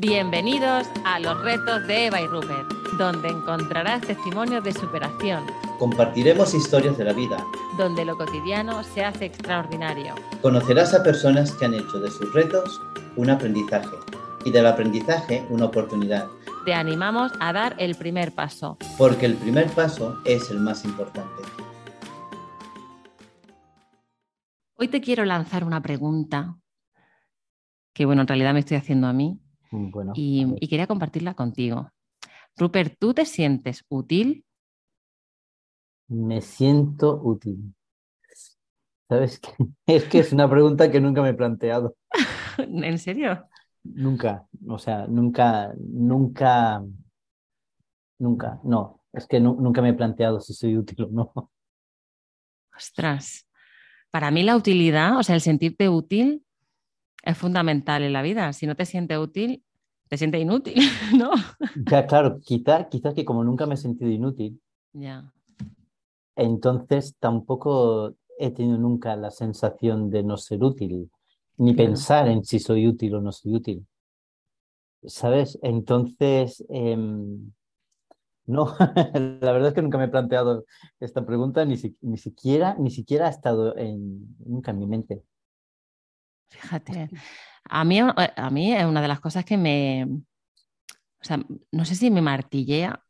[0.00, 5.44] Bienvenidos a los retos de Eva y Rupert, donde encontrarás testimonios de superación,
[5.78, 7.36] Compartiremos historias de la vida.
[7.76, 10.14] donde lo cotidiano se hace extraordinario.
[10.42, 12.80] Conocerás a personas que han hecho de sus retos
[13.16, 13.96] un aprendizaje
[14.44, 16.26] y del aprendizaje una oportunidad,
[16.64, 18.76] Te animamos a dar el primer paso.
[18.98, 21.42] porque el primer paso es el más importante.
[24.76, 26.56] Hoy te quiero lanzar una pregunta
[27.94, 29.40] que, bueno, en realidad me estoy haciendo a mí
[29.70, 31.90] Bueno, y, quería compartirla contigo.
[32.56, 34.44] Rupert, ¿tú te sientes útil?
[36.08, 37.74] me siento útil.
[39.08, 39.50] ¿Sabes qué?
[39.86, 41.96] Es que es una pregunta que nunca me he planteado.
[42.58, 43.48] ¿En serio?
[43.84, 46.82] Nunca, o sea, nunca, nunca,
[48.18, 49.00] nunca, no.
[49.12, 51.50] Es que nu- nunca me he planteado si soy útil o no.
[52.76, 53.48] Ostras,
[54.10, 56.44] para mí la utilidad, o sea, el sentirte útil
[57.24, 58.52] es fundamental en la vida.
[58.52, 59.64] Si no te sientes útil,
[60.08, 60.76] te sientes inútil,
[61.18, 61.30] ¿no?
[61.90, 64.60] Ya, claro, quizá, quizás que como nunca me he sentido inútil,
[64.94, 65.32] Ya,
[66.36, 71.10] entonces tampoco he tenido nunca la sensación de no ser útil,
[71.58, 71.86] ni Claro.
[71.86, 73.86] pensar en si soy útil o no soy útil.
[75.06, 75.58] ¿Sabes?
[75.62, 77.52] Entonces, em,
[78.46, 78.74] no,
[79.40, 80.64] la verdad es que nunca me he planteado
[81.00, 85.22] esta pregunta, ni, si- ni siquiera, ni siquiera ha estado en, nunca en mi mente.
[86.50, 87.10] Fíjate.
[87.64, 90.04] A mí, a mí es una de las cosas que me,
[91.20, 91.38] o sea,
[91.72, 93.02] no sé si me martillea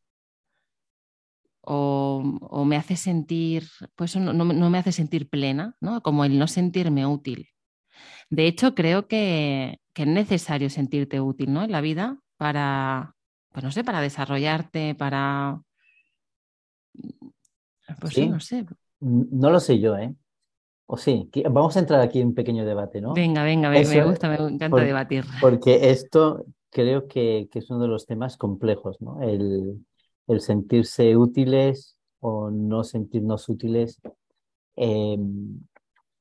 [1.60, 6.02] o, o me hace sentir, pues no, no me- no me hace sentir plena, ¿no?
[6.02, 7.48] Como el no sentirme útil.
[8.30, 11.62] De hecho, creo que, que es necesario sentirte útil, ¿no?
[11.64, 13.14] En la vida para,
[13.52, 15.60] pues no sé, para desarrollarte, para,
[18.00, 18.66] pues sí, no sé.
[19.00, 20.14] No lo sé yo, ¿eh?
[20.92, 23.14] O sí, vamos a entrar aquí en un pequeño debate, ¿no?
[23.16, 25.24] Venga, venga, me, me gusta, me encanta por- debatir.
[25.38, 29.22] Porque esto creo que, que es uno de los temas complejos, ¿no?
[29.22, 29.84] El,
[30.28, 34.00] el sentirse útiles o no sentirnos útiles
[34.76, 35.18] eh,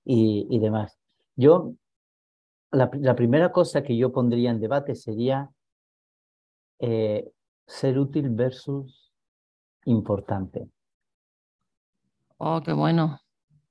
[0.05, 0.97] y, y demás.
[1.35, 1.73] Yo,
[2.71, 5.51] la, la primera cosa que yo pondría en debate sería
[6.79, 7.23] eh,
[7.67, 9.11] ser útil versus
[9.85, 10.69] importante.
[12.39, 13.21] Oh, qué bueno,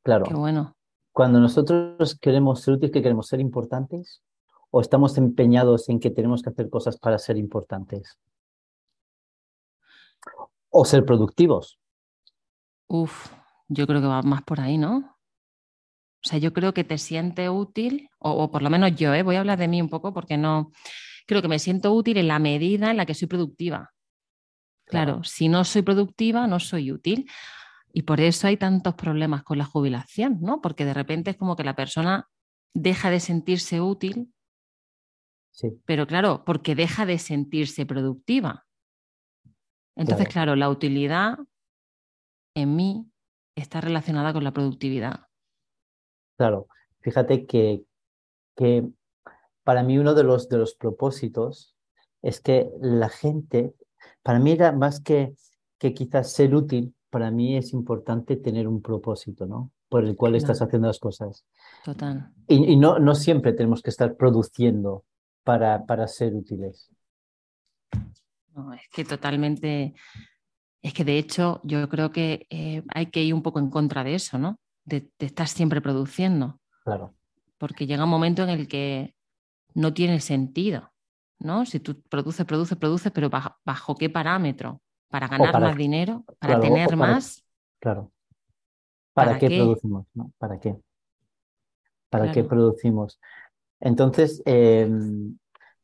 [0.02, 0.75] Claro, qué bueno.
[1.16, 4.22] Cuando nosotros queremos ser útiles, que queremos ser importantes,
[4.70, 8.18] o estamos empeñados en que tenemos que hacer cosas para ser importantes.
[10.68, 11.80] O ser productivos.
[12.86, 13.32] Uf,
[13.66, 15.16] yo creo que va más por ahí, ¿no?
[16.22, 19.22] O sea, yo creo que te sientes útil, o, o por lo menos yo, ¿eh?
[19.22, 20.70] voy a hablar de mí un poco porque no,
[21.26, 23.90] creo que me siento útil en la medida en la que soy productiva.
[24.84, 25.24] Claro, Claro.
[25.24, 27.26] si no soy productiva, no soy útil.
[27.96, 30.60] Y por eso hay tantos problemas con la jubilación, ¿no?
[30.60, 32.28] Porque de repente es como que la persona
[32.74, 34.34] deja de sentirse útil,
[35.50, 38.66] Sí, pero claro, porque deja de sentirse productiva.
[39.96, 40.32] Entonces, Claro.
[40.32, 41.38] claro, la utilidad
[42.54, 43.10] en mí
[43.56, 45.28] está relacionada con la productividad.
[46.36, 46.68] claro.
[47.00, 47.82] Fíjate que,
[48.56, 48.86] que
[49.64, 51.76] para mí uno de los, de los propósitos
[52.20, 53.74] es que la gente,
[54.22, 55.34] para mí era más que,
[55.78, 59.72] que quizás ser útil, para mí es importante tener un propósito, ¿no?
[59.88, 61.46] Por el cual estás haciendo las cosas.
[61.82, 62.30] Total.
[62.46, 65.06] Y, y no, no siempre tenemos que estar produciendo
[65.42, 66.90] para, para ser útiles.
[68.54, 69.94] No, es que totalmente.
[70.82, 74.04] Es que de hecho yo creo que eh, hay que ir un poco en contra
[74.04, 74.60] de eso, ¿no?
[74.84, 77.14] De, de estar siempre produciendo, Claro,
[77.56, 79.14] porque llega un momento en el que
[79.72, 80.92] no tiene sentido,
[81.38, 81.64] ¿no?
[81.64, 84.82] Si tú produces, produces, produces, pero bajo, bajo qué parámetro?
[85.10, 86.24] ¿Para ganar para- más dinero?
[86.38, 87.44] ¿Para claro, tener para- más?
[87.80, 88.12] claro.
[89.14, 89.50] ¿Para, ¿Para qué, qué?
[89.50, 90.06] producimos?
[90.14, 90.32] ¿no?
[90.38, 90.76] ¿Para qué?
[92.10, 93.18] ¿Para qué producimos?
[93.80, 94.88] Entonces, eh,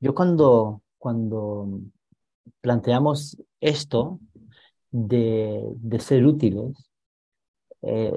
[0.01, 1.69] yo cuando, cuando
[2.61, 4.21] planteamos esto
[4.91, 6.91] de, de ser útiles,
[7.83, 8.13] eh,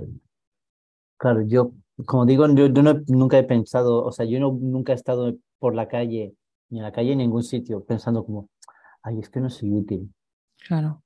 [1.17, 1.71] claro, yo,
[2.05, 5.35] como digo, yo, yo no- nunca he pensado, o sea, yo no, nunca he estado
[5.59, 6.35] por la calle,
[6.69, 8.49] ni en la calle, en ningún sitio, pensando como,
[9.03, 10.13] ay, es que no soy útil.
[10.67, 11.03] Claro,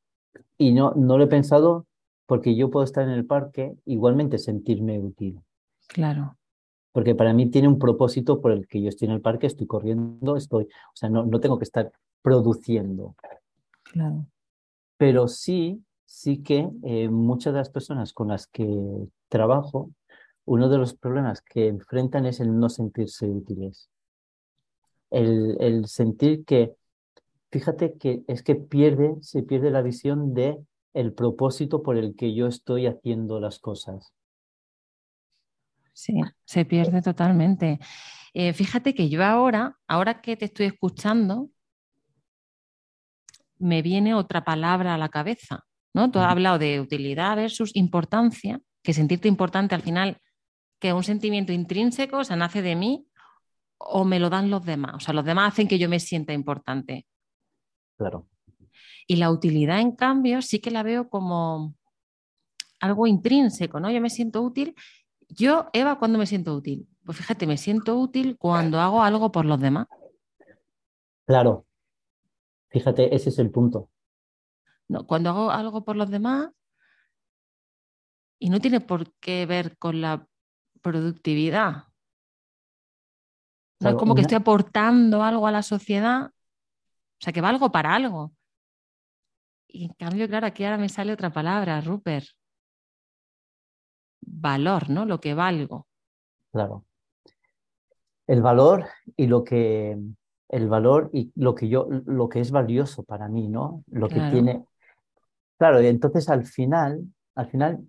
[0.58, 1.88] Y no, no lo he pensado
[2.28, 5.42] porque yo puedo estar en el parque, igualmente sentirme útil.
[5.88, 6.38] claro,
[6.92, 9.68] Porque para mí tiene un propósito por el que yo estoy en el parque, estoy
[9.68, 11.92] corriendo, estoy, o sea, no, no tengo que estar
[12.22, 13.16] produciendo.
[13.84, 14.26] claro.
[14.98, 18.68] Pero sí, sí que eh, muchas de las personas con las que
[19.30, 19.92] trabajo,
[20.46, 23.90] uno de los problemas que enfrentan es el no sentirse útiles.
[25.12, 26.76] El, el sentir que,
[27.52, 30.58] fíjate que es que pierde, se pierde la visión de
[30.94, 34.14] el propósito por el que yo estoy haciendo las cosas.
[35.94, 36.14] Sí,
[36.46, 37.80] se pierde totalmente.
[38.34, 41.50] Eh, fíjate que yo ahora, ahora que te estoy escuchando,
[43.58, 45.66] me viene otra palabra a la cabeza.
[45.94, 46.12] ¿no?
[46.12, 50.22] Tú has hablado de utilidad versus importancia, que sentirte importante al final,
[50.80, 53.06] que un sentimiento intrínseco, o sea, nace de mí
[53.78, 54.96] o me lo dan los demás.
[54.96, 57.06] O sea, los demás hacen que yo me sienta importante.
[58.00, 58.30] Claro.
[59.08, 61.76] Y la utilidad, en cambio, sí que la veo como
[62.80, 63.92] algo intrínseco, ¿no?
[63.92, 64.74] Yo me siento útil.
[65.28, 66.88] Yo, Eva, ¿cuándo me siento útil?
[67.04, 69.88] Pues fíjate, me siento útil cuando hago algo por los demás.
[71.26, 71.66] Claro.
[72.70, 73.90] Fíjate, ese es el punto.
[74.88, 76.52] No, cuando hago algo por los demás,
[78.40, 80.26] y no tiene por qué ver con la
[80.82, 81.84] productividad.
[83.82, 86.32] No es como que estoy aportando algo a la sociedad,
[87.20, 88.32] o sea, que valgo para algo.
[89.68, 92.26] Y en cambio, claro, aquí ahora me sale otra palabra, Rupert.
[94.22, 95.06] Valor, ¿no?
[95.06, 95.88] Lo que valgo.
[96.52, 96.86] Claro.
[98.26, 98.86] El valor
[99.18, 99.98] y lo que
[100.48, 103.84] el valor y lo que yo lo que es valioso para mí, ¿no?
[103.88, 104.64] Lo que tiene
[105.58, 107.04] Claro, y entonces al final,
[107.36, 107.86] al final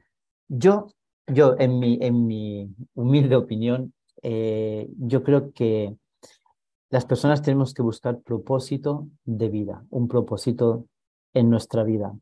[0.48, 0.88] yo
[1.26, 5.96] yo en mi en mi humilde opinión eh, yo creo que
[6.90, 10.86] las personas tenemos que buscar propósito de vida, un propósito
[11.32, 12.12] en nuestra vida,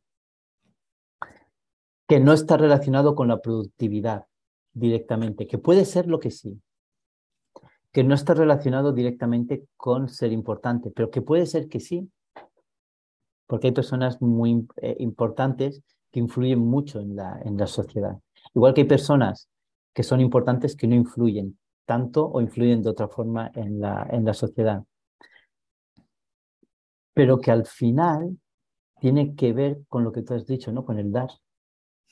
[2.07, 4.27] que no está relacionado con la productividad
[4.73, 6.61] directamente, que puede ser lo que sí,
[7.93, 12.11] que no está relacionado directamente con ser importante, pero que puede ser que sí,
[13.47, 18.19] porque hay personas muy eh, importantes que influyen mucho en la, en la sociedad.
[18.55, 19.49] Igual que hay personas
[19.95, 24.23] que son importantes que no influyen tanto o influyen de otra forma en la, en
[24.27, 24.85] la sociedad.
[27.15, 28.39] Pero que al final
[29.01, 30.85] tiene que ver con lo que tú has dicho, ¿no?
[30.85, 31.31] Con el dar,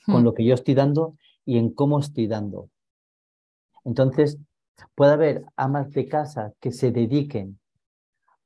[0.07, 0.25] con hmm.
[0.25, 1.15] lo que yo estoy dando
[1.45, 2.71] y en cómo estoy dando.
[3.85, 4.39] Entonces,
[4.95, 7.59] puede haber amas de casa que se dediquen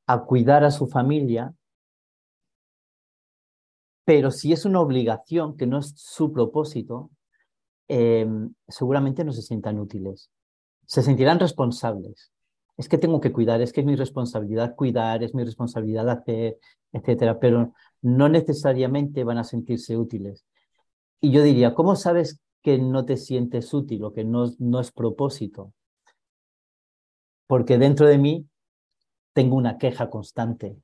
[0.07, 1.53] a cuidar a su familia,
[4.03, 7.09] pero si es una obligación que no es su propósito,
[7.87, 8.27] eh,
[8.67, 10.29] seguramente no se sientan útiles.
[10.91, 12.33] Se sentirán responsables.
[12.75, 16.57] Es que tengo que cuidar, es que es mi responsabilidad cuidar, es mi responsabilidad hacer,
[16.91, 17.71] etcétera, pero
[18.01, 20.45] no necesariamente van a sentirse útiles.
[21.21, 24.91] Y yo diría, ¿cómo sabes que no te sientes útil o que no, no es
[24.91, 25.71] propósito?
[27.47, 28.49] Porque dentro de mí
[29.31, 30.75] tengo una queja constante.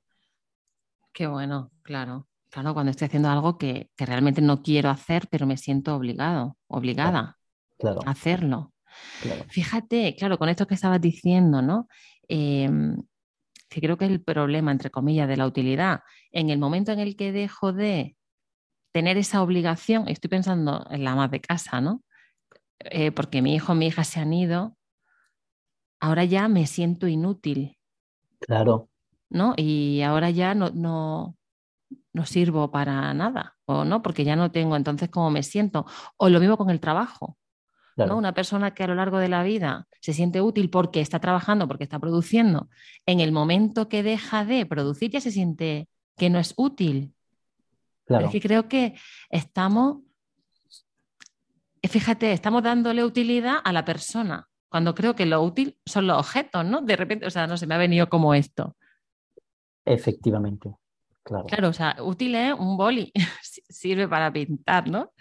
[1.12, 2.30] Qué bueno, claro.
[2.50, 6.56] Claro, cuando estoy haciendo algo que, que realmente no quiero hacer, pero me siento obligado,
[6.70, 7.38] obligada
[8.06, 8.72] a hacerlo.
[9.50, 11.88] Fíjate, claro, con esto que estabas diciendo, ¿no?
[12.28, 12.98] Em,
[13.70, 16.02] que creo que es el problema, entre comillas, de la utilidad.
[16.32, 18.16] En el momento en el que dejo de
[18.94, 22.04] tener esa obligación, estoy pensando en la más de casa, ¿no?
[22.80, 24.78] Eh, porque mi hijo, mi hija se han ido,
[26.00, 27.78] ahora ya me siento inútil.
[28.40, 28.90] Claro.
[29.30, 29.54] ¿No?
[29.58, 31.36] Y ahora ya no, no,
[32.14, 35.86] no sirvo para nada, o no, porque ya no tengo entonces cómo me siento.
[36.18, 37.38] O lo mismo con el trabajo.
[37.98, 41.68] Una persona que a lo largo de la vida se siente útil porque está trabajando,
[41.68, 42.70] porque está produciendo,
[43.06, 47.14] en el momento que deja de producir ya se siente que no es útil.
[48.06, 48.28] Claro.
[48.28, 48.94] Es que creo que
[49.30, 50.04] estamos,
[51.84, 56.66] fíjate, estamos dándole utilidad a la persona, cuando creo que lo útil son los objetos,
[56.66, 56.82] ¿no?
[56.82, 58.76] De repente, o sea, no se me ha venido como esto.
[59.86, 60.76] Efectivamente,
[61.24, 61.46] claro.
[61.46, 63.12] Claro, o sea, útil es un boli,
[63.42, 65.12] sirve para pintar, ¿no?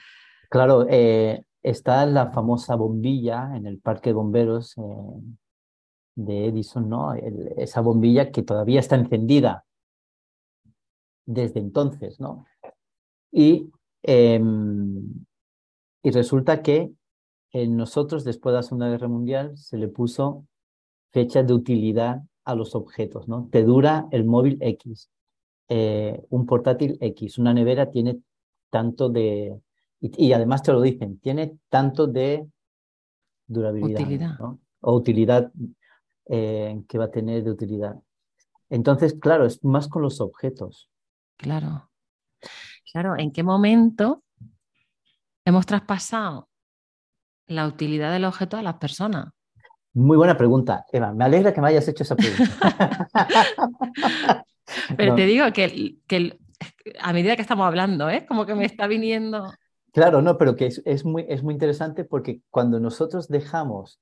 [0.50, 4.82] Claro, eh, Está la famosa bombilla en el parque de bomberos eh,
[6.14, 7.12] de Edison, ¿no?
[7.12, 9.64] esa bombilla que todavía está encendida
[11.26, 12.46] desde entonces, ¿no?
[13.32, 13.68] Y,
[14.04, 15.24] em,
[16.04, 16.92] y resulta que
[17.50, 20.46] en nosotros, después de la Segunda Guerra Mundial, se le puso
[21.12, 23.48] fecha de utilidad a los objetos, ¿no?
[23.50, 25.10] Te dura el móvil X,
[25.68, 28.20] eh, un portátil X, una nevera tiene
[28.70, 29.60] tanto de,
[30.00, 32.46] y, además te lo dicen, tiene tanto de
[33.46, 34.38] durabilidad
[34.80, 35.50] o utilidad
[36.26, 37.96] eh, que va a tener de utilidad.
[38.68, 40.90] Entonces, claro, es más con los objetos.
[41.36, 41.90] Claro.
[42.92, 44.22] Claro, ¿en qué momento
[45.44, 46.48] hemos traspasado
[47.46, 49.32] la utilidad del objeto a las personas?
[49.94, 51.12] Muy buena pregunta, Eva.
[51.12, 53.08] Me alegra que me hayas hecho esa pregunta.
[54.96, 56.38] Pero te digo que, que,
[57.00, 58.26] a medida que estamos hablando, ¿eh?
[58.26, 59.52] como que me está viniendo
[59.96, 63.98] Claro, no, pero que es, muy, es muy interesante porque cuando nosotros dejamos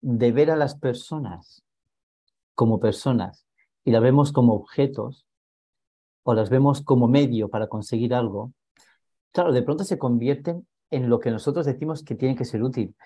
[0.00, 1.62] de ver a las personas
[2.56, 3.46] como personas
[3.84, 5.28] y las vemos como objetos
[6.24, 8.52] o las vemos como medio para conseguir algo,
[9.30, 12.96] claro, de pronto se convierten en lo que nosotros decimos que tiene que ser útil.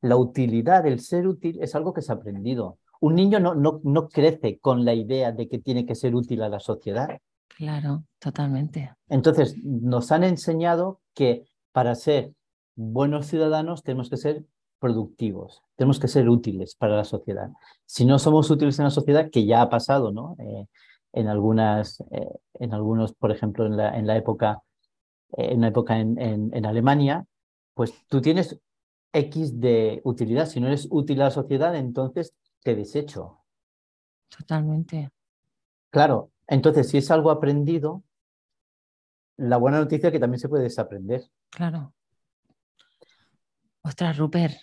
[0.00, 2.80] La utilidad, del ser útil, es algo que se ha aprendido.
[3.00, 6.42] Un niño no, no, no crece con la idea de que tiene que ser útil
[6.42, 7.20] a la sociedad.
[7.46, 8.92] Claro, totalmente.
[9.08, 12.32] Entonces, nos han enseñado que para ser
[12.74, 14.46] buenos ciudadanos tenemos que ser
[14.78, 17.50] productivos, tenemos que ser útiles para la sociedad.
[17.84, 20.36] Si no somos útiles en la sociedad, que ya ha pasado, ¿no?
[20.38, 20.68] Eh,
[21.12, 24.62] en algunas, eh, en algunos, por ejemplo, en la, en la época,
[25.36, 27.26] eh, en la época en, en, Alemania,
[27.74, 28.58] pues tú tienes
[29.12, 30.46] X de utilidad.
[30.46, 33.40] Si no eres útil a la sociedad, entonces te desecho.
[34.34, 35.10] Totalmente.
[35.90, 38.02] Claro, entonces si es algo aprendido,
[39.36, 41.22] la buena noticia es que también se puede desaprender.
[41.50, 41.94] Claro.
[43.82, 44.56] Ostras, Rupert,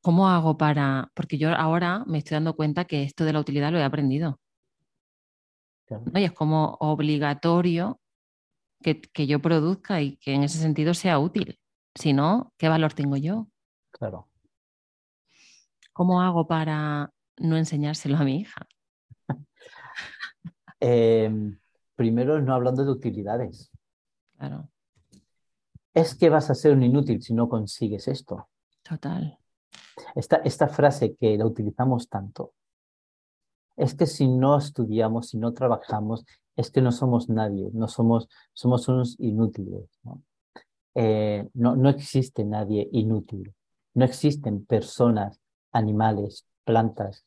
[0.00, 1.10] ¿cómo hago para...?
[1.14, 4.38] Porque yo ahora me estoy dando cuenta que esto de la utilidad lo he aprendido.
[6.14, 7.98] Y es como obligatorio
[8.82, 11.58] que, que, yo produzca y que en ese sentido sea útil.
[11.94, 13.48] Si no, ¿qué valor tengo yo?
[13.90, 14.28] Claro.
[15.94, 18.66] ¿Cómo hago para no enseñárselo a mi hija?
[20.80, 21.58] Em,
[21.98, 23.70] primero, no hablando de utilidades.
[24.38, 24.70] Claro
[26.00, 28.48] es que vas a ser un inútil si no consigues esto.
[28.82, 29.38] Total.
[30.14, 32.52] Esta, esta frase que la utilizamos tanto,
[33.76, 36.24] es que si no estudiamos, si no trabajamos,
[36.56, 39.88] es que no somos nadie, no somos, somos unos inútiles.
[40.04, 40.22] ¿no?
[40.94, 43.54] Eh, no, no existe nadie inútil,
[43.94, 45.40] no existen personas,
[45.72, 47.24] animales, plantas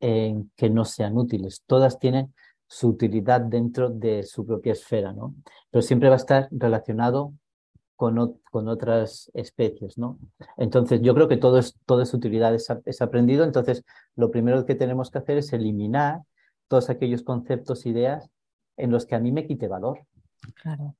[0.00, 1.62] eh, que no sean útiles.
[1.66, 2.34] Todas tienen
[2.66, 5.34] su utilidad dentro de su propia esfera, ¿no?
[5.70, 7.32] Pero siempre va a estar relacionado
[7.96, 10.18] con, con otras especies, ¿no?
[10.56, 14.74] Entonces, yo creo que todo es, toda esa utilidad es, aprendido, entonces lo primero que
[14.74, 16.22] tenemos que hacer es eliminar
[16.68, 18.30] todos aquellos conceptos, ideas
[18.76, 20.00] en los que a mí me quite valor.
[20.60, 20.94] Claro.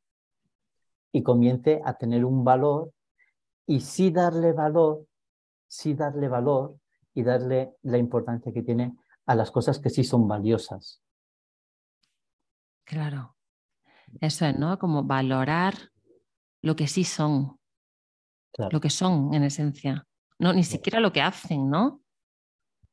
[1.13, 2.93] Y comience a tener un valor
[3.67, 5.05] y sí darle valor,
[5.67, 6.77] sí darle valor
[7.15, 8.97] y darle la importancia que tiene
[9.27, 11.03] a las cosas que sí son valiosas.
[12.87, 13.37] Claro.
[14.21, 14.79] Eso es, ¿no?
[14.79, 15.75] Como valorar
[16.63, 17.59] lo que sí son.
[18.71, 20.07] Lo que son en esencia.
[20.39, 22.01] No, ni siquiera lo que hacen, ¿no?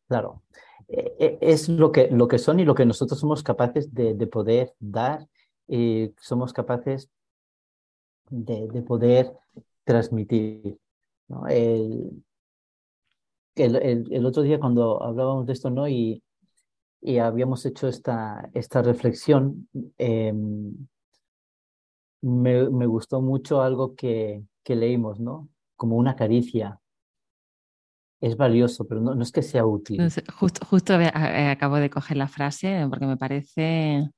[0.08, 0.44] Claro.
[0.90, 4.28] E, e, es lo que, lo que son y lo que nosotros somos capaces de,
[4.28, 5.26] poder dar
[5.68, 7.10] y somos capaces
[8.30, 9.32] de, poder
[9.86, 10.78] transmitir.
[11.50, 12.24] El,
[13.56, 15.88] el, otro día cuando hablábamos de esto, ¿no?
[15.88, 16.22] Y,
[17.04, 19.68] y habíamos hecho esta, esta reflexión,
[19.98, 20.88] em,
[22.22, 25.50] me, me, gustó mucho algo que, que, leímos, ¿no?
[25.76, 26.80] Como una caricia.
[28.22, 30.00] Es valioso, pero no, no es que sea útil.
[30.40, 34.10] Justo, justo acabo de coger la frase porque me parece,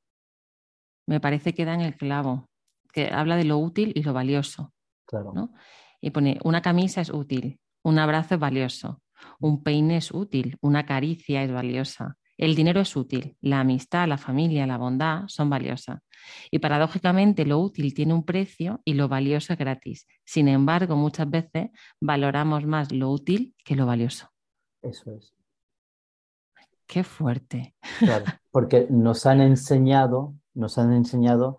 [1.08, 2.46] me parece que da en el clavo,
[2.94, 4.72] que habla de lo útil y lo valioso.
[5.08, 5.34] Claro.
[5.34, 5.54] ¿no?
[6.01, 9.01] Y pone, una camisa es útil, un abrazo es valioso,
[9.39, 14.18] un peine es útil, una caricia es valiosa, el dinero es útil, la amistad, la
[14.18, 16.01] familia, la bondad son valiosas.
[16.51, 20.08] Y paradójicamente lo útil tiene un precio y lo valioso es gratis.
[20.25, 21.70] Sin embargo, muchas veces
[22.01, 24.30] valoramos más lo útil que lo valioso.
[24.82, 25.34] Eso es.
[26.88, 27.75] Qué fuerte.
[28.00, 31.58] Claro, porque nos han enseñado, nos han enseñado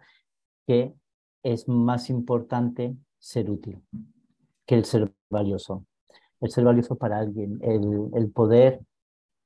[0.66, 0.94] que
[1.42, 3.82] es más importante ser útil
[4.66, 5.86] que el ser valioso.
[6.40, 8.80] El ser valioso para alguien, el, el poder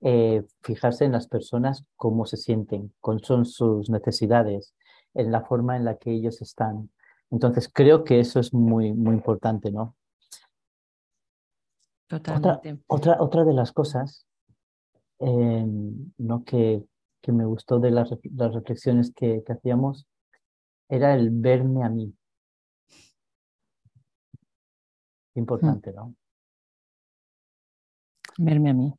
[0.02, 4.74] eh, fijarse en las personas, cómo se sienten, cuáles son sus necesidades,
[5.12, 6.90] en la forma en la que ellos están.
[7.30, 9.96] Entonces, creo que eso es muy, muy importante, ¿no?
[12.08, 12.82] Totalmente.
[12.86, 14.26] Otra, otra, de las cosas
[15.20, 15.66] eh,
[16.16, 16.44] ¿no?
[16.44, 16.82] que,
[17.20, 20.08] que, me gustó de las, las reflexiones que, que hacíamos
[20.88, 22.12] era el verme a mí.
[25.34, 26.14] Importante, ¿no?
[28.38, 28.94] Verme a mí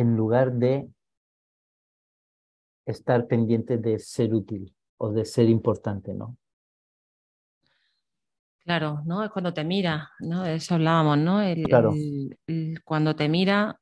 [0.00, 0.88] en lugar de
[2.86, 6.38] estar pendiente de ser útil o de ser importante, ¿no?
[8.64, 9.22] Claro, ¿no?
[9.22, 10.42] Es cuando te mira, ¿no?
[10.42, 11.42] De eso hablábamos, ¿no?
[11.42, 11.92] El, claro.
[12.84, 13.78] cuando te mira,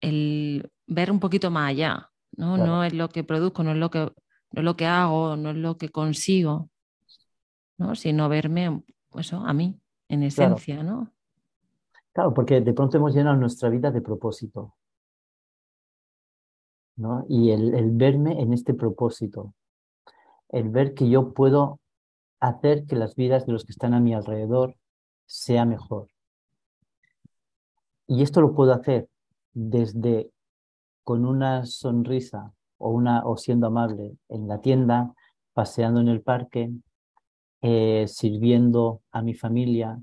[0.00, 2.56] el ver un poquito más allá, ¿no?
[2.56, 4.12] No es lo que produzco, no es lo que, no
[4.60, 6.70] es lo que hago, no es lo que consigo,
[7.78, 7.94] ¿no?
[7.94, 8.82] Sino verme,
[9.14, 11.15] eso, a mí, en esencia, ¿no?
[12.16, 14.74] Claro, porque de pronto hemos llenado nuestra vida de propósito.
[16.96, 17.26] ¿no?
[17.28, 19.52] Y el, el, verme en este propósito,
[20.48, 21.78] el ver que yo puedo
[22.40, 24.76] hacer que las vidas de los que están a mi alrededor
[25.26, 26.08] sea mejor.
[28.06, 29.10] Y esto lo puedo hacer
[29.52, 30.30] desde
[31.04, 35.12] con una sonrisa o, una, o siendo amable en la tienda,
[35.52, 36.72] paseando en el parque,
[37.60, 40.00] eh, sirviendo a mi familia,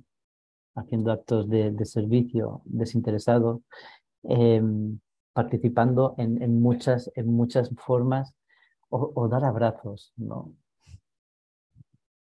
[0.76, 3.62] haciendo actos de, servicio desinteresado,
[4.24, 5.00] em,
[5.34, 8.34] participando en, muchas, en muchas formas
[8.90, 10.54] o, dar abrazos, ¿no?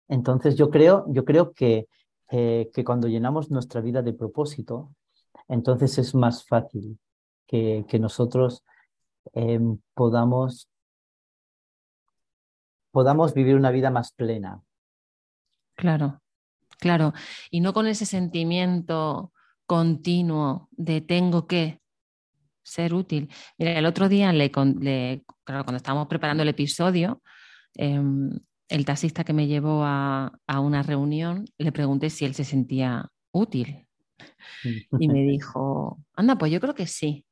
[0.07, 1.87] Entonces yo creo, yo creo que,
[2.29, 4.93] eh, que cuando llenamos nuestra vida de propósito,
[5.47, 6.99] entonces es más fácil
[7.47, 8.63] que, que nosotros
[9.33, 10.69] em, podamos,
[12.91, 14.61] podamos vivir una vida más plena.
[15.75, 16.21] Claro,
[16.81, 17.13] claro.
[17.49, 19.31] Y no con ese sentimiento
[19.65, 21.81] continuo de tengo que,
[22.63, 23.29] ser útil.
[23.57, 27.21] Mira, el otro día, le, cuando estábamos preparando el episodio,
[27.75, 28.31] em,
[28.69, 33.87] el taxista que me llevó a, una reunión, le pregunté si él se sentía útil.
[34.99, 37.25] Y me dijo, anda, pues yo creo que sí.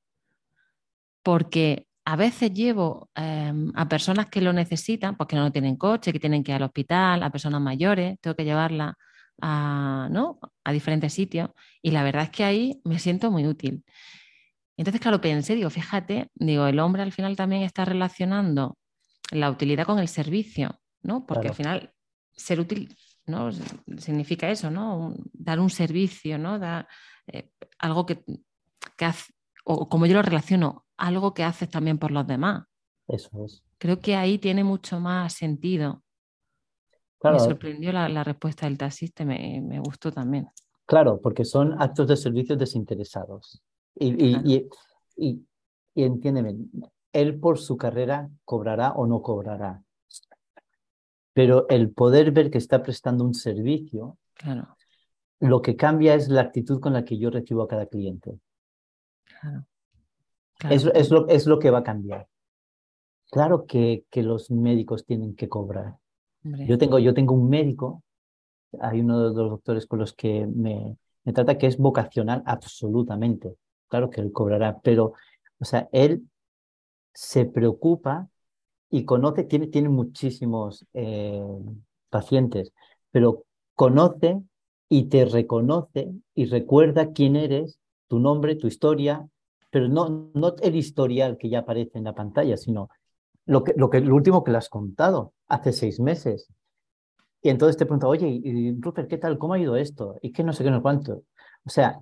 [1.23, 6.19] Porque a veces llevo em, a personas que lo necesitan, porque no tienen coche, que
[6.19, 8.97] tienen que ir al hospital, a personas mayores, tengo que llevarla
[9.41, 10.39] a, ¿no?
[10.63, 11.50] a diferentes sitios.
[11.81, 13.84] Y la verdad es que ahí me siento muy útil.
[14.77, 18.77] Entonces, claro, pensé, digo, fíjate, digo, el hombre al final también está relacionando
[19.31, 21.25] la utilidad con el servicio, ¿no?
[21.25, 21.93] Porque al final
[22.31, 23.51] ser útil, ¿no?
[23.98, 25.13] Significa eso, ¿no?
[25.34, 26.60] dar un servicio, ¿no?
[26.60, 26.88] Dar,
[27.27, 28.24] eh, algo que,
[28.96, 29.34] que hace,
[29.65, 32.63] o como yo lo relaciono, algo que haces también por los demás.
[33.08, 33.63] Eso es.
[33.77, 36.03] Creo que ahí tiene mucho más sentido.
[37.23, 40.47] Me sorprendió la, respuesta del taxista, me, me gustó también.
[40.85, 43.61] Claro, porque son actos de servicio desinteresados.
[43.95, 44.67] Y,
[45.15, 45.45] y,
[45.93, 46.55] entiéndeme,
[47.13, 49.83] él por su carrera cobrará o no cobrará.
[51.33, 54.75] Pero el poder ver que está prestando un servicio, claro.
[55.39, 58.39] lo que cambia es la actitud con la que yo recibo a cada cliente.
[59.39, 59.65] Claro.
[60.69, 62.27] Es, es, lo, es, lo, que va a cambiar.
[63.29, 65.97] Claro que, que los médicos tienen que cobrar.
[66.43, 68.03] Yo tengo, yo tengo un médico,
[68.79, 73.55] hay uno de los doctores con los que me, me trata que es vocacional absolutamente.
[73.88, 75.13] Claro que él cobrará, pero,
[75.60, 76.23] o sea, él
[77.13, 78.30] se preocupa
[78.89, 81.43] y conoce, tiene, tiene muchísimos eh,
[82.10, 82.71] pacientes,
[83.12, 84.41] pero conoce
[84.89, 89.28] y te reconoce y recuerda quién eres, tu nombre, tu historia,
[89.69, 92.89] pero no, no el historial que ya aparece en la pantalla, sino
[93.49, 96.47] lo, que, lo, que, lo último que le has contado hace seis meses.
[97.41, 99.39] Y entonces te pregunta, oye, y, Rupert, ¿qué tal?
[99.39, 100.17] ¿Cómo ha ido esto?
[100.21, 101.23] Y qué no sé qué, no cuánto.
[101.65, 101.99] O sea,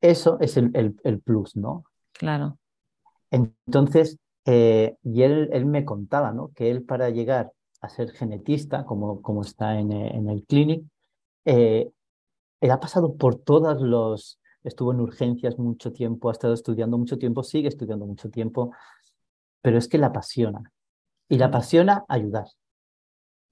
[0.00, 1.84] eso es el, el, plus, ¿no?
[2.12, 2.58] Claro.
[3.32, 6.52] Entonces, eh, y él, él, me contaba, ¿no?
[6.54, 10.84] Que él para llegar a ser genetista, como, como está en, en el clinic,
[11.44, 11.90] eh,
[12.60, 17.18] él ha pasado por todas los, estuvo en urgencias mucho tiempo, ha estado estudiando mucho
[17.18, 18.70] tiempo, sigue estudiando mucho tiempo,
[19.60, 20.70] pero es que la apasiona.
[21.28, 22.46] Y la apasiona ayudar.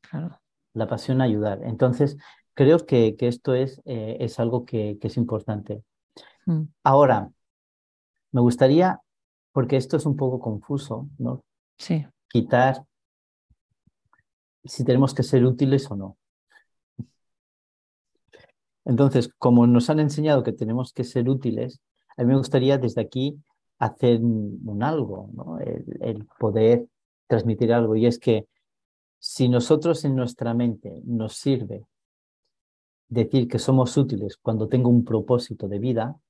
[0.03, 0.41] Claro.
[0.75, 1.61] La apasiona ayudar.
[1.65, 2.17] Entonces,
[2.55, 5.83] creo que, que esto es, eh, es algo que, que, es importante.
[6.47, 6.63] Mm.
[6.83, 7.31] Ahora,
[8.33, 9.01] me gustaría,
[9.53, 11.45] porque esto es un poco confuso, ¿no?
[11.79, 12.07] Sí.
[12.29, 12.85] Quitar
[14.65, 16.17] si tenemos que ser útiles o no.
[18.85, 21.81] Entonces, como nos han enseñado que tenemos que ser útiles,
[22.17, 23.41] a mí me gustaría desde aquí
[23.79, 25.59] hacer un, algo, ¿no?
[25.59, 26.87] el, poder
[27.33, 27.97] transmitir algo.
[27.97, 28.47] Y es que
[29.19, 31.87] si nosotros en nuestra mente nos sirve
[33.09, 36.21] decir que somos útiles cuando tengo un propósito de vida,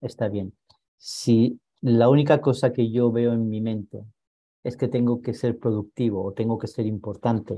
[0.00, 0.52] está bien.
[0.96, 4.04] Si la única cosa que yo veo en mi mente
[4.64, 7.56] es que tengo que ser productivo o tengo que ser importante,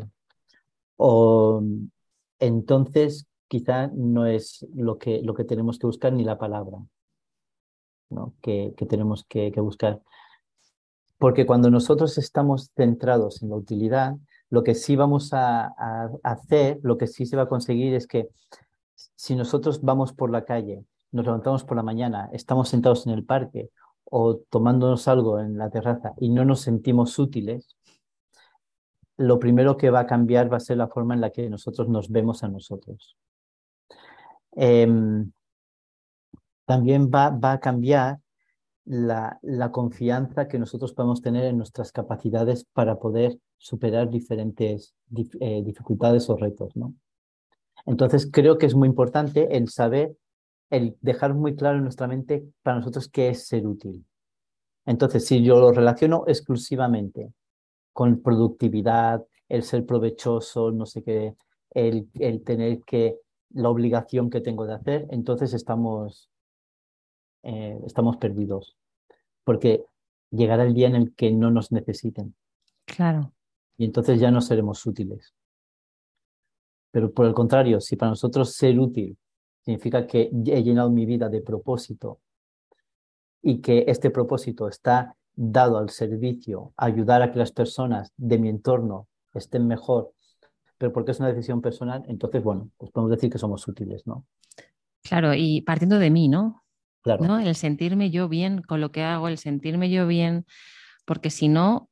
[0.98, 1.62] o
[2.38, 6.78] entonces quizá no es lo que, lo que tenemos que buscar ni la palabra
[8.10, 8.34] ¿no?
[8.42, 10.02] que, que tenemos que, que buscar.
[11.18, 14.16] Porque cuando nosotros estamos centrados en la utilidad,
[14.50, 18.06] lo que sí vamos a, a, hacer, lo que sí se va a conseguir es
[18.06, 18.28] que
[18.94, 23.24] si nosotros vamos por la calle nos levantamos por la mañana, estamos sentados en el
[23.24, 23.70] parque
[24.04, 27.76] o tomándonos algo en la terraza y no nos sentimos útiles,
[29.16, 31.88] lo primero que va a cambiar va a ser la forma en la que nosotros
[31.88, 33.16] nos vemos a nosotros.
[34.52, 35.30] Em,
[36.64, 38.18] también va, va, a cambiar
[38.88, 44.94] la, confianza que nosotros podemos tener en nuestras capacidades para poder superar diferentes
[45.40, 46.74] eh, dificultades o retos.
[46.76, 46.94] ¿no?
[47.86, 50.16] Entonces, creo que es muy importante el saber
[50.70, 54.04] el dejar muy claro en nuestra mente para nosotros qué es ser útil.
[54.84, 57.32] Entonces, si yo lo relaciono exclusivamente
[57.92, 61.34] con productividad, el ser provechoso, no sé qué,
[61.70, 63.18] el, el tener que,
[63.50, 66.30] la obligación que tengo de hacer, entonces estamos,
[67.42, 68.77] eh, estamos perdidos.
[69.48, 69.86] Porque
[70.30, 72.34] llegará el día en el que no nos necesiten.
[72.84, 73.32] Claro.
[73.78, 75.32] Y entonces ya no seremos útiles.
[76.90, 79.16] Pero por el contrario, si para nosotros ser útil
[79.64, 82.20] significa que he llenado mi vida de propósito
[83.40, 88.50] y que este propósito está dado al servicio, ayudar a que las personas de mi
[88.50, 90.12] entorno estén mejor,
[90.76, 94.26] pero porque es una decisión personal, entonces, bueno, pues podemos decir que somos útiles, ¿no?
[95.02, 96.64] Claro, y partiendo de mí, ¿no?
[97.02, 97.24] Claro.
[97.24, 97.38] ¿no?
[97.38, 100.44] El sentirme yo bien con lo que hago, el sentirme yo bien,
[101.04, 101.88] porque si no,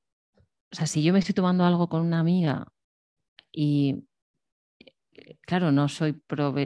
[0.73, 2.67] o sea, si yo me estoy tomando algo con una amiga
[3.53, 4.05] y,
[5.43, 6.21] claro, no soy,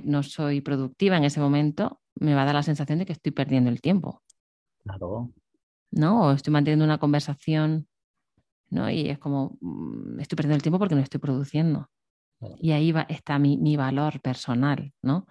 [0.04, 3.32] no soy productiva en ese momento, me va a dar la sensación de que estoy
[3.32, 4.22] perdiendo el tiempo.
[4.82, 5.30] Claro.
[5.92, 6.26] ¿No?
[6.26, 7.88] O estoy manteniendo una conversación,
[8.68, 8.90] ¿no?
[8.90, 11.88] Y es como, mm, estoy perdiendo el tiempo porque no estoy produciendo.
[12.58, 15.26] Y ahí va, está mi, mi, valor personal, ¿no?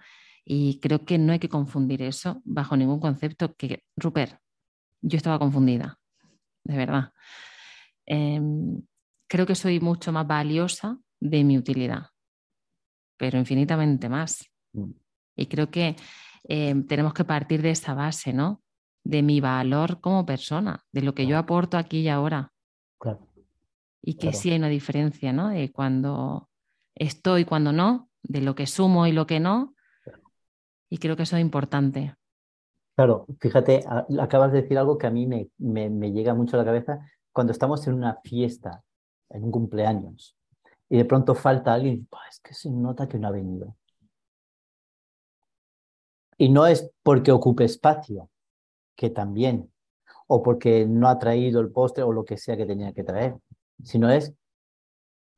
[0.52, 4.40] Y creo que no hay que confundir eso bajo ningún concepto que, Rupert,
[5.00, 6.00] yo estaba confundida,
[6.64, 7.12] de verdad.
[8.04, 8.82] Em,
[9.28, 12.08] creo que soy mucho más valiosa de mi utilidad,
[13.16, 14.50] pero infinitamente más.
[14.72, 14.90] Mm.
[15.36, 15.94] Y creo que
[16.42, 18.60] em, tenemos que partir de esa base, ¿no?
[19.04, 22.52] De mi valor como persona, de lo que yo aporto aquí y ahora.
[22.98, 23.24] Claro.
[24.02, 25.50] Y que sí hay una diferencia, ¿no?
[25.50, 26.50] De cuando
[26.96, 29.76] estoy, cuando no, de lo que sumo y lo que no.
[30.90, 32.14] Y creo que eso es importante.
[32.96, 33.82] Claro, fíjate,
[34.20, 37.00] acabas de decir algo que a mí me, me, llega mucho a la cabeza
[37.32, 38.82] cuando estamos en una fiesta,
[39.30, 40.36] en un cumpleaños,
[40.88, 43.76] y de pronto falta alguien, es que se nota que no ha venido.
[46.36, 48.28] Y no es porque ocupe espacio,
[48.96, 49.72] que también,
[50.26, 53.36] o porque no ha traído el postre o lo que sea que tenía que traer,
[53.82, 54.34] sino es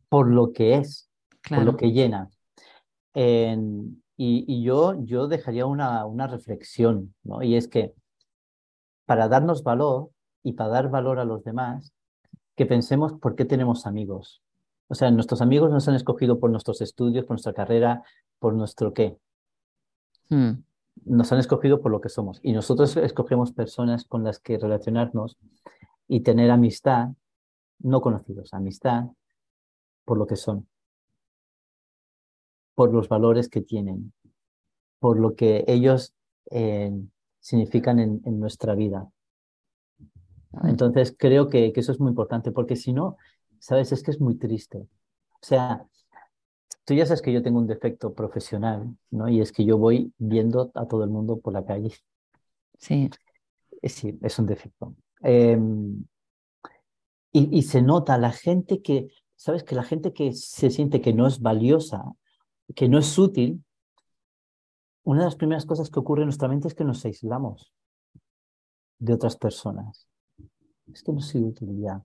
[0.09, 1.11] por lo que es,
[1.49, 2.29] por lo que llena.
[4.25, 7.43] Y, yo, yo dejaría una, una reflexión, ¿no?
[7.43, 7.93] Y es que
[9.05, 10.11] para darnos valor
[10.45, 11.93] y para dar valor a los demás,
[12.55, 14.43] que pensemos por qué tenemos amigos.
[14.87, 18.03] O sea, nuestros amigos nos han escogido por nuestros estudios, por nuestra carrera,
[18.39, 19.17] por nuestro qué.
[20.29, 20.63] Hmm.
[21.05, 22.39] Nos han escogido por lo que somos.
[22.43, 25.37] Y nosotros escogemos personas con las que relacionarnos
[26.07, 27.09] y tener amistad,
[27.81, 29.07] no conocidos, amistad
[30.05, 30.69] por lo que son
[32.75, 34.13] por los valores que tienen,
[34.99, 36.15] por lo que ellos
[36.51, 36.93] eh,
[37.41, 39.11] significan en, nuestra vida.
[40.65, 43.17] Entonces creo que, eso es muy importante, porque si no,
[43.59, 44.79] sabes, es que es muy triste.
[44.79, 45.87] O sea,
[46.85, 49.29] tú ya sabes que yo tengo un defecto profesional, ¿no?
[49.29, 51.93] Y es que yo voy viendo a todo el mundo por la calle.
[52.79, 53.11] Sí.
[53.81, 54.95] Eh, sí, es un defecto.
[55.23, 56.05] Em,
[57.33, 61.13] y, y, se nota la gente que, sabes, que la gente que se siente que
[61.13, 62.05] no es valiosa
[62.75, 63.65] que no es útil,
[65.05, 67.73] una de las primeras cosas que ocurre en nuestra mente es que nos aislamos
[68.99, 70.07] de otras personas.
[70.93, 72.03] Es que no soy útil ya.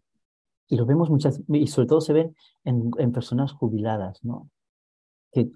[0.67, 4.49] Y lo vemos muchas, y sobre todo se ven en, personas jubiladas, ¿no?
[5.31, 5.49] Que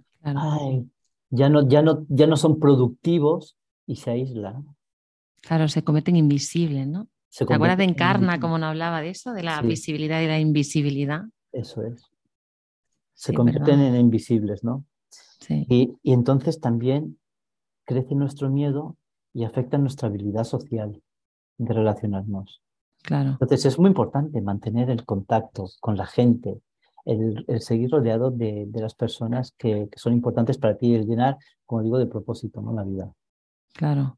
[1.30, 4.66] ya, no, ya, no, ya no son productivos y se aíslan.
[5.42, 7.08] Claro, se cometen invisibles, ¿no?
[7.36, 11.24] ¿Te acuerdas de Encarna, como no hablaba de eso, de la visibilidad y la invisibilidad?
[11.52, 12.12] Eso es.
[13.14, 14.86] Se convierten en invisibles, ¿no?
[15.50, 17.20] Y, entonces también
[17.86, 18.98] crece nuestro miedo
[19.34, 21.02] y afecta nuestra habilidad social
[21.58, 22.62] de relacionarnos.
[23.04, 23.32] Claro.
[23.32, 26.62] Entonces es muy importante mantener el contacto con la gente,
[27.06, 31.98] el, seguir rodeado de, las personas que, son importantes para ti, el llenar, como digo,
[31.98, 32.74] de propósito, ¿no?
[32.74, 33.12] La vida.
[33.74, 34.18] Claro.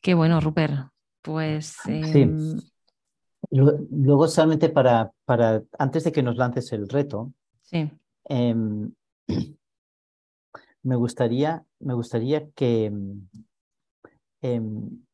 [0.00, 0.90] Qué bueno, Rupert.
[1.22, 1.76] Pues.
[1.84, 2.00] Sí.
[2.14, 2.60] Em,
[3.50, 7.90] luego, solamente para, para, antes de que nos lances el reto, sí.
[8.28, 8.92] Em,
[10.82, 12.92] me gustaría, me gustaría que
[14.42, 15.04] em,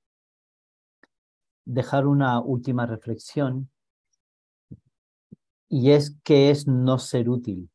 [1.64, 3.70] dejar una última reflexión
[5.68, 7.70] y es que es no ser útil.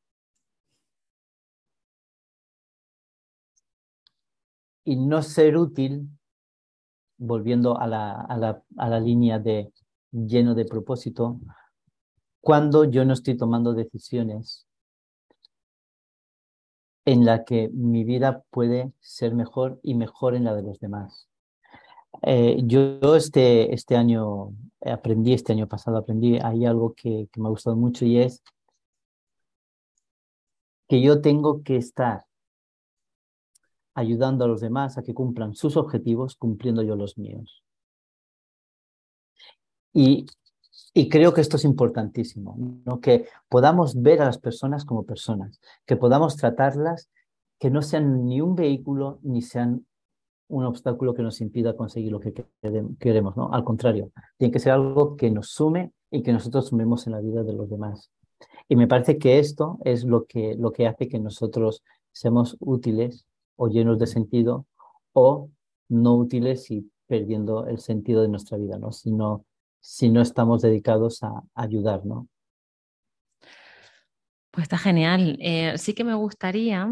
[4.83, 6.09] Y no ser útil,
[7.17, 9.71] volviendo a la, a la, a la línea de
[10.11, 11.39] lleno de propósito,
[12.41, 14.68] cuando yo no estoy tomando decisiones
[17.11, 21.27] en la que mi vida puede ser mejor y mejor en la de los demás.
[22.21, 24.53] Eh, yo este, este año
[24.85, 28.43] aprendí, este año pasado aprendí, hay algo que, que me ha gustado mucho y es
[30.87, 32.25] que yo tengo que estar
[33.95, 37.63] ayudando a los demás a que cumplan sus objetivos, cumpliendo yo los míos.
[39.93, 40.27] Y
[40.93, 42.57] y creo que esto es importantísimo,
[43.01, 47.09] que podamos ver a las personas como personas, que podamos tratarlas,
[47.59, 49.85] que no sean ni un vehículo ni sean
[50.47, 52.33] un obstáculo que nos impida conseguir lo que
[52.99, 53.53] queremos, ¿no?
[53.53, 57.21] Al contrario, tiene que ser algo que nos sume y que nosotros sumemos en la
[57.21, 58.11] vida de los demás.
[58.67, 63.25] Y me parece que esto es lo que, lo que hace que nosotros seamos útiles
[63.57, 64.65] o llenos de sentido
[65.13, 65.49] o
[65.89, 68.91] no útiles y perdiendo el sentido de nuestra vida, ¿no?
[68.91, 69.45] Si no,
[69.79, 72.27] si no estamos dedicados a ayudar, ¿no?
[74.51, 75.37] Pues está genial.
[75.39, 76.89] Eh, sí que me gustaría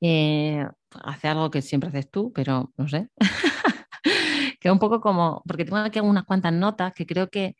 [0.00, 0.66] eh,
[1.04, 3.08] hacer algo que siempre haces tú, pero no sé.
[4.60, 7.56] que un poco como, porque tengo aquí unas cuantas notas que creo que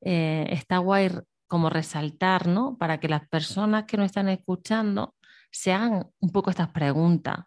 [0.00, 1.10] eh, está guay
[1.46, 2.76] como resaltar, ¿no?
[2.78, 5.14] Para que las personas que nos están escuchando
[5.50, 7.38] se hagan un poco estas preguntas,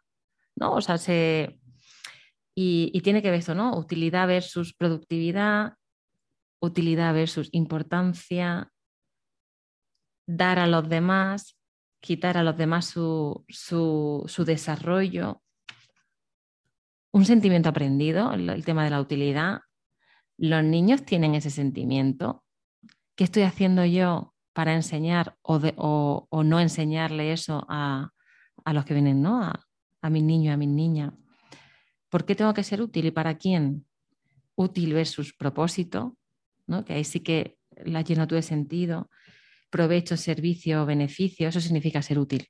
[0.56, 0.74] ¿no?
[0.74, 1.60] O sea, se...
[2.60, 3.78] Y, tiene que ver esto, ¿no?
[3.78, 5.76] Utilidad versus productividad,
[6.60, 8.72] utilidad versus importancia,
[10.26, 11.56] dar a los demás,
[12.00, 15.44] quitar a los demás su, su, desarrollo.
[17.12, 19.62] Un sentimiento aprendido, el, tema de la utilidad.
[20.40, 22.44] Los niños tienen ese sentimiento.
[23.16, 25.60] ¿Qué estoy haciendo yo para enseñar o,
[26.32, 28.10] o, no enseñarle eso a,
[28.66, 29.44] a, los que vienen, ¿no?
[29.44, 29.64] A,
[30.02, 31.14] a mis niños, a mis niñas.
[32.18, 33.86] ¿Por qué tengo que ser útil y para quién?
[34.56, 36.18] Útil versus propósito,
[36.66, 36.84] ¿no?
[36.84, 39.12] que ahí sí que la lleno de sentido
[39.70, 42.48] provecho, servicio, beneficio, eso significa ser útil.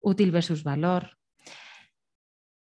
[0.00, 1.16] Útil versus valor.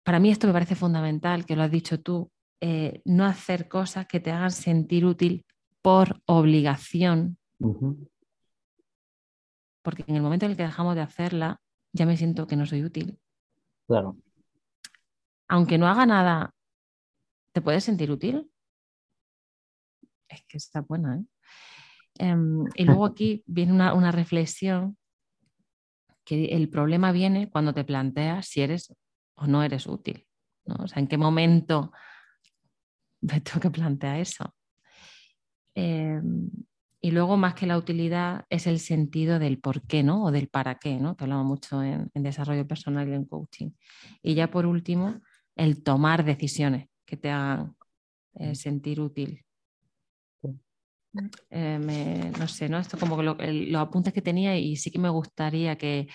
[0.04, 2.30] Para mí esto me parece fundamental, que lo has dicho tú,
[2.62, 5.44] eh, no hacer cosas que te hagan sentir útil
[5.82, 7.40] por obligación.
[9.82, 11.60] Porque en el momento en el que dejamos de hacerla,
[11.94, 13.18] ya me siento que no soy útil.
[13.88, 14.18] Claro.
[15.48, 16.54] Aunque no haga nada,
[17.54, 18.52] ¿te puedes sentir útil?
[20.28, 21.26] Es que está buena, ¿eh?
[22.18, 24.98] Em, y luego aquí viene una, reflexión
[26.24, 28.94] que el problema viene cuando te planteas si eres
[29.36, 30.26] o no eres útil.
[30.80, 31.92] O sea, en qué momento
[33.22, 34.56] me tengo que plantear eso.
[35.76, 36.50] Em,
[37.06, 40.24] y luego, más que la utilidad, es el sentido del por qué, ¿no?
[40.24, 41.16] O del para qué, ¿no?
[41.16, 43.70] Que hablamos mucho en, desarrollo personal y en coaching.
[44.24, 45.22] Y ya por último,
[45.56, 47.76] el tomar decisiones que te hagan
[48.36, 49.46] eh, sentir útil.
[51.50, 52.78] Eh, no sé, ¿no?
[52.78, 56.08] Esto como lo, los apuntes que tenía y sí que me gustaría que,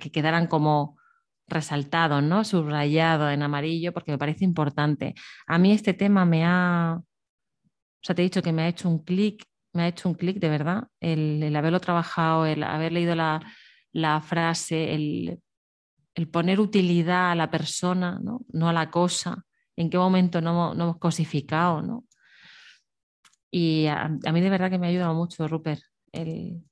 [0.00, 0.96] que quedaran como
[1.48, 2.44] resaltados, ¿no?
[2.44, 5.14] Subrayados en amarillo porque me parece importante.
[5.46, 7.04] A mí este tema me ha, o
[8.02, 10.38] sea, te he dicho que me ha hecho un clic, me ha hecho un clic
[10.38, 15.40] de verdad, el, haberlo trabajado, el haber leído la, frase, el,
[16.26, 18.40] poner utilidad a la persona, ¿no?
[18.52, 19.44] no a la cosa,
[19.76, 22.04] en qué momento no, no hemos cosificado, ¿no?
[23.50, 25.80] Y a, mí de verdad que me ha ayudado mucho, Rupert,
[26.12, 26.62] el,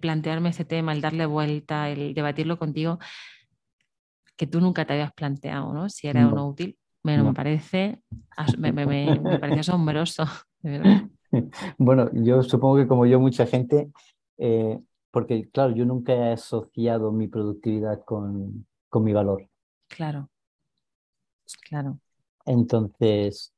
[0.00, 2.98] plantearme ese tema, el darle vuelta, el debatirlo contigo,
[4.36, 5.88] que tú nunca te habías planteado, ¿no?
[5.88, 6.76] Si era o no útil.
[7.02, 8.02] Bueno, me parece,
[8.58, 8.72] me,
[9.38, 10.24] parece asombroso,
[11.78, 13.90] Bueno, yo supongo que como yo, mucha gente,
[14.38, 18.66] eh, porque claro, yo nunca he asociado mi productividad con,
[18.96, 19.46] con mi valor.
[19.88, 20.30] Claro,
[21.68, 21.98] claro.
[22.46, 23.52] Entonces,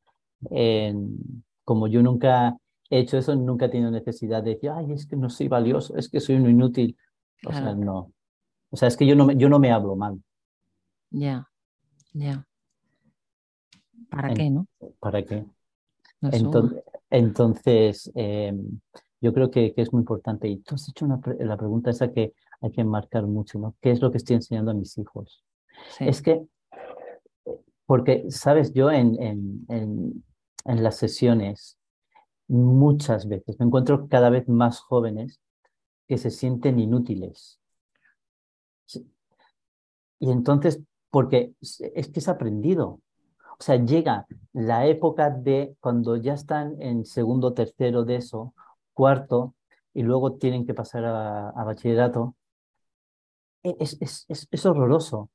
[1.65, 2.57] como yo nunca
[2.91, 5.97] he hecho eso, nunca he tenido necesidad de decir, ay, es que no soy valioso,
[5.97, 6.97] es que soy un inútil.
[7.47, 8.13] O sea, no.
[8.71, 10.21] O sea, es que yo no, yo no me hablo mal.
[11.11, 11.49] Ya,
[12.13, 12.45] ya.
[14.11, 14.67] ¿Para qué, no?
[14.99, 15.45] ¿Para qué?
[16.21, 18.81] entonces, entonces em,
[19.21, 20.49] yo creo que, que, es muy importante.
[20.49, 23.75] Y tú has hecho una, la pregunta esa que hay que marcar mucho, ¿no?
[23.81, 25.45] ¿Qué es lo que estoy enseñando a mis hijos?
[26.01, 26.45] Es que,
[27.87, 30.25] porque, sabes, yo en, en, en,
[30.65, 31.79] en las sesiones
[32.49, 33.59] muchas veces.
[33.59, 35.41] Me encuentro cada vez más jóvenes
[36.07, 37.61] que se sienten inútiles.
[40.21, 43.01] Y entonces, porque es que es aprendido.
[43.59, 48.55] O sea, llega la época de cuando ya están en segundo, tercero de eso,
[48.99, 49.55] cuarto,
[49.95, 52.35] y luego tienen que pasar a, bachillerato.
[53.63, 55.31] E, es, es, es, horroroso.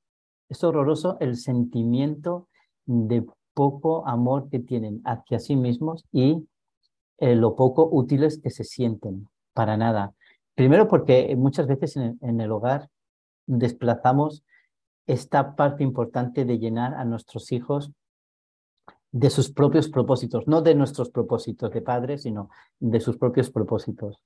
[0.50, 2.50] Es horroroso el sentimiento
[2.86, 6.46] de poco amor que tienen hacia sí mismos y
[7.20, 10.14] eh, lo poco útiles que se sienten, para nada.
[10.56, 12.90] Primero porque muchas veces en, el hogar
[13.48, 14.44] desplazamos
[15.08, 17.92] esta parte importante de llenar a nuestros hijos
[19.14, 22.50] de sus propios propósitos, no de nuestros propósitos de padres, sino
[22.80, 24.20] de sus propios propósitos.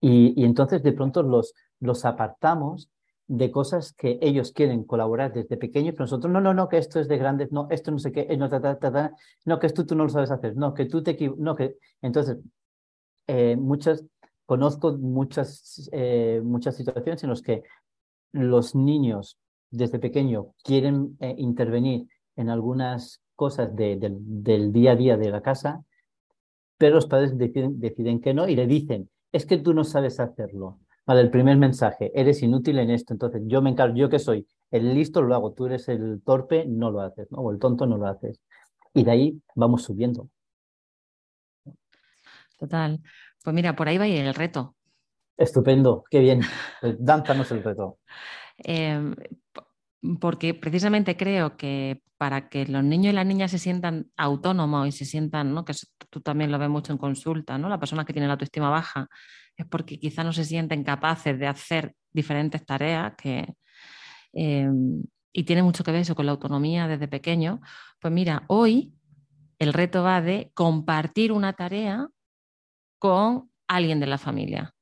[0.00, 2.90] Y, y, entonces de pronto los, los apartamos
[3.28, 6.98] de cosas que ellos quieren colaborar desde pequeños, pero nosotros, no, no, no, que esto
[6.98, 8.48] es de grandes, no, esto no sé qué, no,
[9.44, 11.76] no que esto tú no lo sabes hacer, no, que tú te no, que...
[12.02, 12.38] Entonces,
[13.28, 14.04] eh, muchas,
[14.46, 17.62] conozco muchas, eh, muchas situaciones en las que
[18.32, 19.38] los niños
[19.70, 25.42] desde pequeño quieren eh, intervenir en algunas cosas de, del día a día de la
[25.42, 25.84] casa,
[26.78, 30.20] pero los padres deciden, deciden que no y le dicen, es que tú no sabes
[30.20, 30.80] hacerlo.
[31.06, 34.46] Vale, el primer mensaje, eres inútil en esto, entonces yo me encargo, yo que soy
[34.70, 37.38] el listo lo hago, tú eres el torpe, no lo haces, ¿no?
[37.38, 38.40] o el tonto no lo haces.
[38.92, 40.28] Y de ahí vamos subiendo.
[42.58, 43.00] Total.
[43.42, 44.74] Pues mira, por ahí va el reto.
[45.36, 46.40] Estupendo, qué bien.
[46.80, 47.98] Pues dánzanos el reto.
[48.58, 49.14] Em,
[50.20, 54.92] porque precisamente creo que para que los niños y las niñas se sientan autónomos y
[54.92, 55.64] se sientan, ¿no?
[55.64, 55.74] que
[56.10, 57.68] tú también lo ves mucho en consulta, ¿no?
[57.68, 59.08] la persona que tiene la autoestima baja,
[59.56, 63.54] es porque quizá no se sienten capaces de hacer diferentes tareas que,
[64.32, 67.60] em, y tiene mucho que ver eso con la autonomía desde pequeño.
[68.00, 68.94] Pues mira, hoy
[69.58, 72.08] el reto va de compartir una tarea
[72.98, 74.73] con alguien de la familia.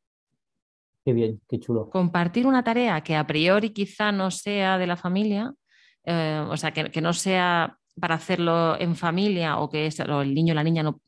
[1.05, 1.91] Qué bien, qué chulo.
[1.91, 5.53] Compartir una tarea que a priori quizá no sea de la familia,
[6.05, 10.55] eh, o sea, que, no sea para hacerlo en familia o que el niño o
[10.55, 11.01] la niña no,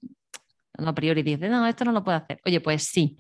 [0.79, 2.41] no, a priori dice, no, esto no lo puedo hacer.
[2.45, 3.17] Oye, pues sí,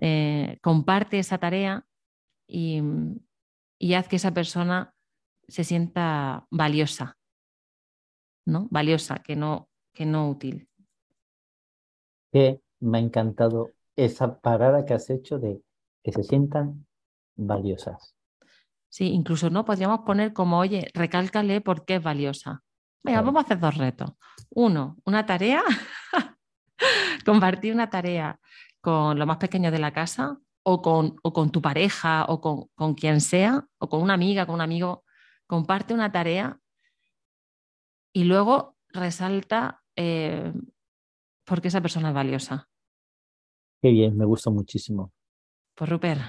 [0.00, 1.84] eh, comparte esa tarea
[2.46, 2.82] y,
[3.78, 4.94] y, haz que esa persona
[5.48, 7.16] se sienta valiosa,
[8.44, 8.68] ¿no?
[8.70, 10.68] Valiosa, que no, que no útil.
[12.30, 15.62] Que me ha encantado esa parada que has hecho de
[16.02, 16.86] que se sientan
[17.36, 18.14] valiosas.
[18.88, 22.62] Sí, incluso no podríamos poner como, oye, recálcale por qué es valiosa.
[23.02, 24.12] Venga, vamos a hacer dos retos.
[24.50, 25.62] Uno, una tarea,
[27.24, 28.38] compartir una tarea
[28.80, 32.68] con lo más pequeño de la casa o con, o con tu pareja o con,
[32.74, 35.04] con, quien sea, o con una amiga, con un amigo,
[35.46, 36.60] comparte una tarea
[38.12, 40.52] y luego resalta eh,
[41.44, 42.68] por qué esa persona es valiosa.
[43.80, 45.12] Qué bien, me gusta muchísimo.
[45.74, 46.20] Pues Rupert,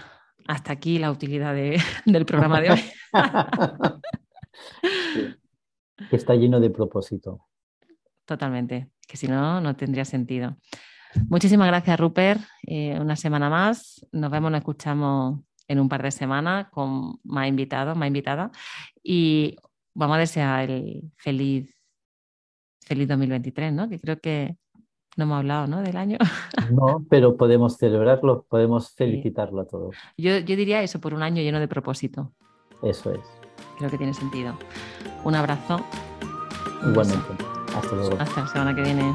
[0.48, 1.56] hasta aquí la utilidad
[2.06, 2.84] del programa de hoy.
[6.12, 7.48] está lleno de propósito.
[8.26, 10.58] Totalmente, que si no, no tendría sentido.
[11.28, 12.42] Muchísimas gracias, Rupert.
[12.66, 14.06] Eh, una semana más.
[14.12, 18.52] Nos vemos, nos escuchamos en un par de semanas con más invitados, más invitadas.
[19.04, 19.56] Y
[19.94, 21.76] vamos a desear el feliz,
[22.82, 23.90] feliz 2023, ¿no?
[23.90, 24.58] Que creo que
[25.18, 25.82] no hemos hablado, ¿no?
[25.82, 26.18] Del año.
[26.72, 29.96] No, pero podemos celebrarlo, podemos felicitarlo a todos.
[30.18, 32.32] Yo, yo diría eso, por un año lleno de propósito.
[32.82, 33.20] Eso es.
[33.78, 34.58] Creo que tiene sentido.
[35.24, 35.80] Un abrazo.
[36.88, 37.44] Igualmente.
[37.76, 38.18] Hasta luego.
[38.20, 39.14] Hasta la semana que viene.